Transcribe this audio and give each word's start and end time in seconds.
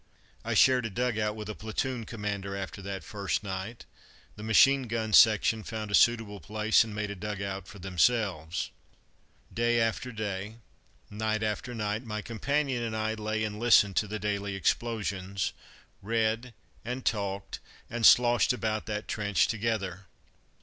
I 0.43 0.55
shared 0.55 0.87
a 0.87 0.89
dug 0.89 1.19
out 1.19 1.35
with 1.35 1.47
a 1.47 1.53
platoon 1.53 2.05
commander 2.07 2.55
after 2.55 2.81
that 2.81 3.03
first 3.03 3.43
night. 3.43 3.85
The 4.35 4.41
machine 4.41 4.87
gun 4.87 5.13
section 5.13 5.63
found 5.63 5.91
a 5.91 5.93
suitable 5.93 6.39
place 6.39 6.83
and 6.83 6.95
made 6.95 7.11
a 7.11 7.15
dug 7.15 7.39
out 7.39 7.67
for 7.67 7.77
themselves. 7.77 8.71
Day 9.53 9.79
after 9.79 10.11
day, 10.11 10.55
night 11.11 11.43
after 11.43 11.75
night, 11.75 12.03
my 12.03 12.23
companion 12.23 12.81
and 12.81 12.95
I 12.97 13.13
lay 13.13 13.43
and 13.43 13.59
listened 13.59 13.95
to 13.97 14.07
the 14.07 14.17
daily 14.17 14.55
explosions, 14.55 15.53
read, 16.01 16.55
and 16.83 17.05
talked, 17.05 17.59
and 17.87 18.03
sloshed 18.03 18.53
about 18.53 18.87
that 18.87 19.07
trench 19.07 19.47
together. 19.47 20.07